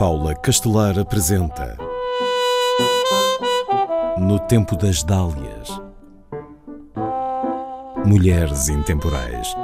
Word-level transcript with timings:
Paula 0.00 0.34
Castelar 0.34 0.98
apresenta 0.98 1.76
No 4.16 4.38
Tempo 4.38 4.74
das 4.74 5.02
Dálias 5.02 5.68
Mulheres 8.06 8.70
Intemporais 8.70 9.54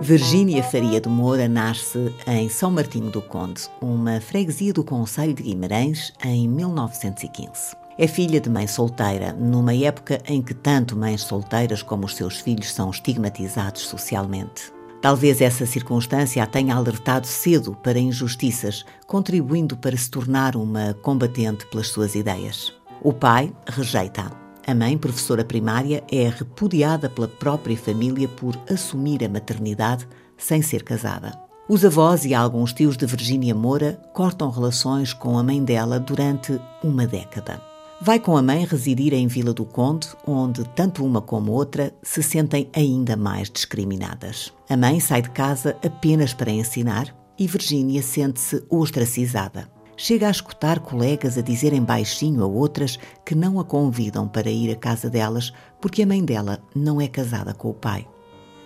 Virgínia 0.00 0.64
Faria 0.64 1.00
de 1.00 1.08
Moura 1.08 1.46
nasce 1.46 2.12
em 2.26 2.48
São 2.48 2.72
Martinho 2.72 3.08
do 3.08 3.22
Conde, 3.22 3.68
uma 3.80 4.20
freguesia 4.20 4.72
do 4.72 4.82
Conselho 4.82 5.32
de 5.32 5.44
Guimarães, 5.44 6.12
em 6.24 6.48
1915. 6.48 7.76
É 7.96 8.08
filha 8.08 8.40
de 8.40 8.50
mãe 8.50 8.66
solteira, 8.66 9.32
numa 9.32 9.72
época 9.72 10.20
em 10.26 10.42
que 10.42 10.52
tanto 10.52 10.96
mães 10.96 11.20
solteiras 11.20 11.84
como 11.84 12.04
os 12.04 12.16
seus 12.16 12.40
filhos 12.40 12.74
são 12.74 12.90
estigmatizados 12.90 13.82
socialmente. 13.82 14.73
Talvez 15.04 15.42
essa 15.42 15.66
circunstância 15.66 16.42
a 16.42 16.46
tenha 16.46 16.74
alertado 16.74 17.26
cedo 17.26 17.76
para 17.82 17.98
injustiças, 17.98 18.86
contribuindo 19.06 19.76
para 19.76 19.94
se 19.94 20.10
tornar 20.10 20.56
uma 20.56 20.94
combatente 20.94 21.66
pelas 21.66 21.88
suas 21.88 22.14
ideias. 22.14 22.72
O 23.02 23.12
pai 23.12 23.52
rejeita-a. 23.66 24.30
A 24.66 24.74
mãe, 24.74 24.96
professora 24.96 25.44
primária, 25.44 26.02
é 26.10 26.26
repudiada 26.30 27.10
pela 27.10 27.28
própria 27.28 27.76
família 27.76 28.26
por 28.26 28.58
assumir 28.66 29.22
a 29.22 29.28
maternidade 29.28 30.08
sem 30.38 30.62
ser 30.62 30.82
casada. 30.82 31.38
Os 31.68 31.84
avós 31.84 32.24
e 32.24 32.32
alguns 32.32 32.72
tios 32.72 32.96
de 32.96 33.04
Virgínia 33.04 33.54
Moura 33.54 34.00
cortam 34.14 34.48
relações 34.48 35.12
com 35.12 35.36
a 35.36 35.42
mãe 35.42 35.62
dela 35.62 36.00
durante 36.00 36.58
uma 36.82 37.06
década. 37.06 37.73
Vai 38.00 38.18
com 38.18 38.36
a 38.36 38.42
mãe 38.42 38.64
residir 38.64 39.14
em 39.14 39.26
Vila 39.26 39.54
do 39.54 39.64
Conde, 39.64 40.08
onde 40.26 40.64
tanto 40.70 41.04
uma 41.04 41.22
como 41.22 41.52
outra 41.52 41.94
se 42.02 42.22
sentem 42.22 42.68
ainda 42.74 43.16
mais 43.16 43.48
discriminadas. 43.48 44.52
A 44.68 44.76
mãe 44.76 45.00
sai 45.00 45.22
de 45.22 45.30
casa 45.30 45.76
apenas 45.82 46.34
para 46.34 46.50
ensinar 46.50 47.14
e 47.38 47.46
Virgínia 47.46 48.02
sente-se 48.02 48.64
ostracizada. 48.68 49.70
Chega 49.96 50.26
a 50.26 50.30
escutar 50.30 50.80
colegas 50.80 51.38
a 51.38 51.40
dizerem 51.40 51.82
baixinho 51.82 52.42
a 52.42 52.46
outras 52.46 52.98
que 53.24 53.34
não 53.34 53.60
a 53.60 53.64
convidam 53.64 54.26
para 54.26 54.50
ir 54.50 54.72
à 54.72 54.76
casa 54.76 55.08
delas 55.08 55.52
porque 55.80 56.02
a 56.02 56.06
mãe 56.06 56.22
dela 56.22 56.58
não 56.74 57.00
é 57.00 57.06
casada 57.06 57.54
com 57.54 57.70
o 57.70 57.74
pai. 57.74 58.06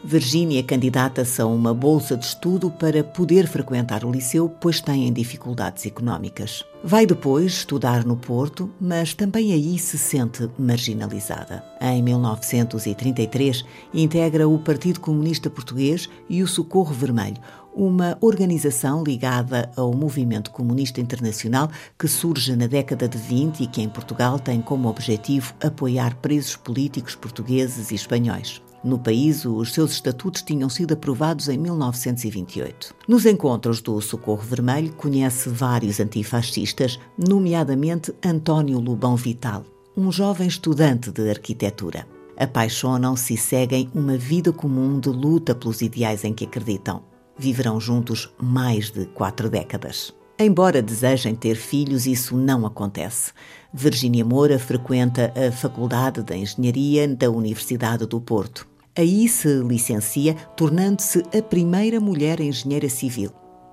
Virgínia 0.08 0.62
candidata-se 0.62 1.42
a 1.42 1.44
uma 1.44 1.74
bolsa 1.74 2.16
de 2.16 2.24
estudo 2.24 2.70
para 2.70 3.04
poder 3.04 3.46
frequentar 3.46 4.06
o 4.06 4.10
liceu, 4.10 4.48
pois 4.48 4.80
tem 4.80 5.12
dificuldades 5.12 5.84
económicas. 5.84 6.64
Vai 6.82 7.04
depois 7.04 7.52
estudar 7.52 8.06
no 8.06 8.16
Porto, 8.16 8.70
mas 8.80 9.12
também 9.12 9.52
aí 9.52 9.78
se 9.78 9.98
sente 9.98 10.48
marginalizada. 10.58 11.62
Em 11.78 12.02
1933, 12.02 13.66
integra 13.92 14.48
o 14.48 14.58
Partido 14.58 14.98
Comunista 14.98 15.50
Português 15.50 16.08
e 16.26 16.42
o 16.42 16.48
Socorro 16.48 16.94
Vermelho, 16.94 17.36
uma 17.74 18.16
organização 18.22 19.04
ligada 19.04 19.70
ao 19.76 19.92
movimento 19.92 20.50
comunista 20.50 21.02
internacional 21.02 21.70
que 21.98 22.08
surge 22.08 22.56
na 22.56 22.66
década 22.66 23.06
de 23.06 23.18
20 23.18 23.62
e 23.62 23.66
que 23.66 23.82
em 23.82 23.90
Portugal 23.90 24.38
tem 24.38 24.62
como 24.62 24.88
objetivo 24.88 25.52
apoiar 25.62 26.14
presos 26.14 26.56
políticos 26.56 27.14
portugueses 27.14 27.90
e 27.90 27.94
espanhóis. 27.94 28.62
No 28.82 28.98
país, 28.98 29.44
os 29.44 29.72
seus 29.72 29.92
estatutos 29.92 30.42
tinham 30.42 30.68
sido 30.68 30.94
aprovados 30.94 31.48
em 31.48 31.58
1928. 31.58 32.94
Nos 33.08 33.26
encontros 33.26 33.80
do 33.80 34.00
Socorro 34.00 34.42
Vermelho, 34.42 34.92
conhece 34.92 35.48
vários 35.48 35.98
antifascistas, 35.98 36.98
nomeadamente 37.18 38.14
António 38.24 38.78
Lubão 38.78 39.16
Vital, 39.16 39.64
um 39.96 40.12
jovem 40.12 40.46
estudante 40.46 41.10
de 41.10 41.28
arquitetura. 41.28 42.06
Apaixonam-se 42.36 43.34
e 43.34 43.36
seguem 43.36 43.90
uma 43.92 44.16
vida 44.16 44.52
comum 44.52 45.00
de 45.00 45.08
luta 45.08 45.56
pelos 45.56 45.82
ideais 45.82 46.22
em 46.22 46.32
que 46.32 46.44
acreditam. 46.44 47.02
Viverão 47.36 47.80
juntos 47.80 48.32
mais 48.40 48.90
de 48.90 49.06
quatro 49.06 49.50
décadas. 49.50 50.14
Embora 50.40 50.80
desejem 50.80 51.34
ter 51.34 51.56
filhos, 51.56 52.06
isso 52.06 52.36
não 52.36 52.64
acontece. 52.64 53.32
Virginia 53.74 54.24
Moura 54.24 54.56
frequenta 54.56 55.32
a 55.36 55.50
Faculdade 55.50 56.22
de 56.22 56.36
Engenharia 56.36 57.08
da 57.08 57.28
Universidade 57.28 58.06
do 58.06 58.20
Porto. 58.20 58.64
Aí 58.98 59.28
se 59.28 59.62
licencia, 59.62 60.34
tornando-se 60.56 61.22
a 61.32 61.40
primeira 61.40 62.00
mulher 62.00 62.40
engenheira 62.40 62.88
civil. 62.88 63.30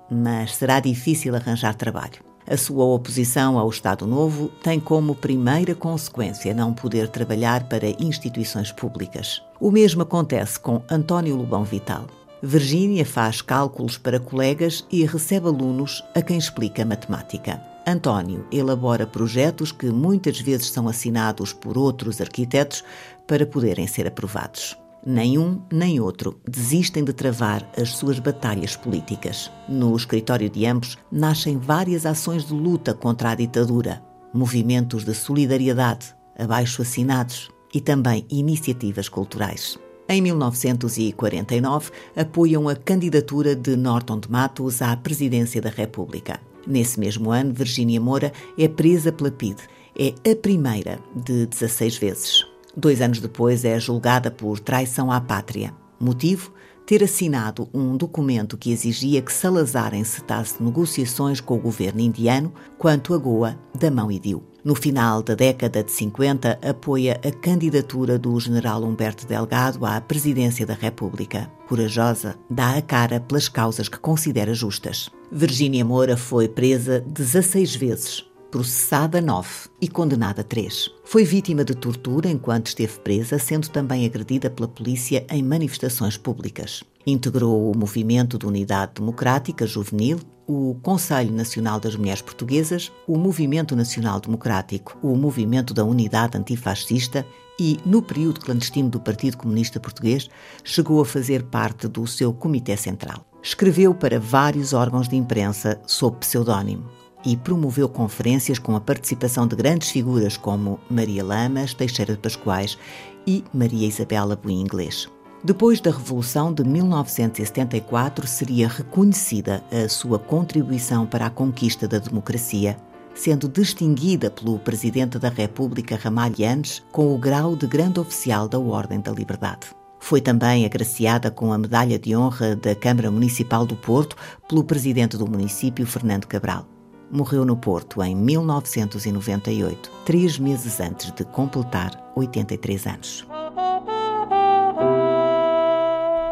Mas 0.08 0.54
será 0.54 0.78
difícil 0.78 1.34
arranjar 1.34 1.74
trabalho. 1.74 2.24
A 2.48 2.56
sua 2.56 2.84
oposição 2.84 3.58
ao 3.58 3.68
Estado 3.68 4.06
Novo 4.06 4.46
tem 4.62 4.78
como 4.78 5.16
primeira 5.16 5.74
consequência 5.74 6.54
não 6.54 6.72
poder 6.72 7.08
trabalhar 7.08 7.68
para 7.68 8.00
instituições 8.00 8.70
públicas. 8.70 9.42
O 9.58 9.72
mesmo 9.72 10.02
acontece 10.02 10.60
com 10.60 10.80
António 10.88 11.34
Lobão 11.34 11.64
Vital. 11.64 12.06
Virgínia 12.40 13.04
faz 13.04 13.42
cálculos 13.42 13.98
para 13.98 14.20
colegas 14.20 14.86
e 14.92 15.04
recebe 15.04 15.48
alunos 15.48 16.04
a 16.14 16.22
quem 16.22 16.38
explica 16.38 16.84
matemática. 16.84 17.60
António 17.84 18.46
elabora 18.52 19.08
projetos 19.08 19.72
que 19.72 19.86
muitas 19.86 20.38
vezes 20.38 20.70
são 20.70 20.86
assinados 20.86 21.52
por 21.52 21.76
outros 21.76 22.20
arquitetos 22.20 22.84
para 23.26 23.44
poderem 23.44 23.88
ser 23.88 24.06
aprovados. 24.06 24.76
Nenhum 25.08 25.62
nem 25.72 26.00
outro 26.00 26.40
desistem 26.50 27.04
de 27.04 27.12
travar 27.12 27.70
as 27.80 27.90
suas 27.90 28.18
batalhas 28.18 28.74
políticas. 28.74 29.52
No 29.68 29.94
escritório 29.94 30.50
de 30.50 30.66
ambos 30.66 30.98
nascem 31.12 31.58
várias 31.58 32.04
ações 32.04 32.44
de 32.44 32.52
luta 32.52 32.92
contra 32.92 33.30
a 33.30 33.34
ditadura, 33.36 34.02
movimentos 34.34 35.04
de 35.04 35.14
solidariedade, 35.14 36.12
abaixo 36.36 36.82
assinados 36.82 37.48
e 37.72 37.80
também 37.80 38.26
iniciativas 38.28 39.08
culturais. 39.08 39.78
Em 40.08 40.20
1949, 40.20 41.92
apoiam 42.16 42.68
a 42.68 42.74
candidatura 42.74 43.54
de 43.54 43.76
Norton 43.76 44.18
de 44.18 44.28
Matos 44.28 44.82
à 44.82 44.96
presidência 44.96 45.62
da 45.62 45.70
República. 45.70 46.40
Nesse 46.66 46.98
mesmo 46.98 47.30
ano, 47.30 47.54
Virgínia 47.54 48.00
Moura 48.00 48.32
é 48.58 48.66
presa 48.66 49.12
pela 49.12 49.30
PIDE. 49.30 49.62
É 49.96 50.12
a 50.28 50.34
primeira 50.34 50.98
de 51.14 51.46
16 51.46 51.96
vezes. 51.96 52.55
Dois 52.76 53.00
anos 53.00 53.20
depois, 53.20 53.64
é 53.64 53.80
julgada 53.80 54.30
por 54.30 54.60
traição 54.60 55.10
à 55.10 55.20
pátria. 55.20 55.72
Motivo? 55.98 56.52
ter 56.86 57.02
assinado 57.02 57.68
um 57.74 57.96
documento 57.96 58.56
que 58.56 58.70
exigia 58.70 59.20
que 59.20 59.32
Salazar 59.32 59.92
encetasse 59.92 60.62
negociações 60.62 61.40
com 61.40 61.56
o 61.56 61.60
governo 61.60 62.00
indiano 62.00 62.52
quanto 62.78 63.12
a 63.12 63.18
Goa 63.18 63.58
da 63.74 63.90
mão 63.90 64.10
Idil. 64.10 64.44
No 64.64 64.74
final 64.74 65.20
da 65.20 65.34
década 65.34 65.82
de 65.82 65.90
50, 65.90 66.60
apoia 66.62 67.20
a 67.24 67.30
candidatura 67.32 68.18
do 68.18 68.38
general 68.38 68.84
Humberto 68.84 69.26
Delgado 69.26 69.84
à 69.84 70.00
presidência 70.00 70.64
da 70.64 70.74
República. 70.74 71.50
Corajosa, 71.68 72.36
dá 72.48 72.76
a 72.76 72.82
cara 72.82 73.18
pelas 73.18 73.48
causas 73.48 73.88
que 73.88 73.98
considera 73.98 74.54
justas. 74.54 75.10
Virgínia 75.30 75.84
Moura 75.84 76.16
foi 76.16 76.48
presa 76.48 77.00
16 77.00 77.74
vezes 77.74 78.35
processada 78.56 79.20
nove 79.20 79.68
e 79.82 79.86
condenada 79.86 80.42
três. 80.42 80.90
Foi 81.04 81.24
vítima 81.24 81.62
de 81.62 81.74
tortura 81.74 82.30
enquanto 82.30 82.68
esteve 82.68 82.98
presa, 83.00 83.38
sendo 83.38 83.68
também 83.68 84.06
agredida 84.06 84.48
pela 84.48 84.66
polícia 84.66 85.26
em 85.30 85.42
manifestações 85.42 86.16
públicas. 86.16 86.82
Integrou 87.06 87.70
o 87.70 87.76
Movimento 87.76 88.38
de 88.38 88.46
Unidade 88.46 88.92
Democrática 88.94 89.66
Juvenil, 89.66 90.18
o 90.46 90.74
Conselho 90.80 91.34
Nacional 91.34 91.78
das 91.78 91.96
Mulheres 91.96 92.22
Portuguesas, 92.22 92.90
o 93.06 93.18
Movimento 93.18 93.76
Nacional 93.76 94.20
Democrático, 94.20 94.96
o 95.02 95.14
Movimento 95.14 95.74
da 95.74 95.84
Unidade 95.84 96.38
Antifascista 96.38 97.26
e, 97.60 97.78
no 97.84 98.00
período 98.00 98.40
clandestino 98.40 98.88
do 98.88 98.98
Partido 98.98 99.36
Comunista 99.36 99.78
Português, 99.78 100.30
chegou 100.64 101.02
a 101.02 101.04
fazer 101.04 101.42
parte 101.42 101.88
do 101.88 102.06
seu 102.06 102.32
Comitê 102.32 102.74
Central. 102.74 103.22
Escreveu 103.42 103.94
para 103.94 104.18
vários 104.18 104.72
órgãos 104.72 105.08
de 105.08 105.16
imprensa 105.16 105.78
sob 105.86 106.16
pseudónimo 106.20 107.05
e 107.26 107.36
promoveu 107.36 107.88
conferências 107.88 108.56
com 108.56 108.76
a 108.76 108.80
participação 108.80 109.48
de 109.48 109.56
grandes 109.56 109.90
figuras 109.90 110.36
como 110.36 110.78
Maria 110.88 111.24
Lamas, 111.24 111.74
Teixeira 111.74 112.14
de 112.14 112.20
Pascoais 112.20 112.78
e 113.26 113.42
Maria 113.52 113.88
Isabela 113.88 114.36
Buim 114.36 114.60
Inglês. 114.60 115.08
Depois 115.42 115.80
da 115.80 115.90
Revolução 115.90 116.52
de 116.54 116.62
1974, 116.62 118.26
seria 118.28 118.68
reconhecida 118.68 119.62
a 119.72 119.88
sua 119.88 120.20
contribuição 120.20 121.04
para 121.04 121.26
a 121.26 121.30
conquista 121.30 121.88
da 121.88 121.98
democracia, 121.98 122.76
sendo 123.12 123.48
distinguida 123.48 124.30
pelo 124.30 124.58
Presidente 124.60 125.18
da 125.18 125.28
República 125.28 125.96
Ramalhianes 125.96 126.82
com 126.92 127.12
o 127.12 127.18
grau 127.18 127.56
de 127.56 127.66
Grande 127.66 127.98
Oficial 127.98 128.48
da 128.48 128.58
Ordem 128.58 129.00
da 129.00 129.10
Liberdade. 129.10 129.66
Foi 129.98 130.20
também 130.20 130.64
agraciada 130.64 131.30
com 131.30 131.52
a 131.52 131.58
Medalha 131.58 131.98
de 131.98 132.14
Honra 132.16 132.54
da 132.54 132.74
Câmara 132.74 133.10
Municipal 133.10 133.66
do 133.66 133.74
Porto 133.74 134.16
pelo 134.48 134.62
Presidente 134.62 135.16
do 135.16 135.28
município, 135.28 135.84
Fernando 135.86 136.26
Cabral 136.26 136.75
morreu 137.10 137.44
no 137.44 137.56
Porto 137.56 138.02
em 138.02 138.14
1998, 138.14 139.90
três 140.04 140.38
meses 140.38 140.80
antes 140.80 141.10
de 141.12 141.24
completar 141.24 141.90
83 142.14 142.86
anos. 142.86 143.26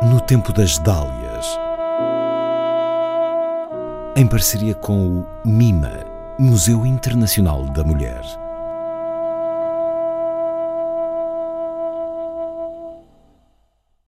No 0.03 0.21
tempo 0.21 0.53
das 0.53 0.79
Dálias, 0.79 1.59
em 4.17 4.27
parceria 4.27 4.75
com 4.75 5.21
o 5.21 5.27
MIMA, 5.45 6.05
Museu 6.39 6.85
Internacional 6.85 7.65
da 7.67 7.83
Mulher. 7.83 8.44